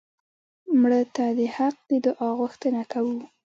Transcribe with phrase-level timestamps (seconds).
[0.79, 3.17] مړه ته د حق د دعا غوښتنه کوو